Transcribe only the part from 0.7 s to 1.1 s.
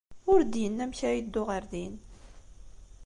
amek